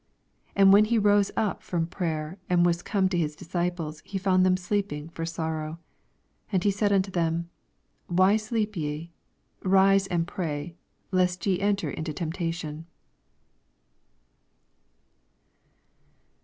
[0.53, 4.17] 45 And when he rose np from prayer, and was come to his disciples, he
[4.17, 5.77] found them sleeping for sorrow,
[6.49, 7.51] 46 And said unto them.
[8.07, 9.11] Why sleep ye?
[9.63, 10.75] rise and pray,
[11.11, 12.87] lest ye enter into temptation.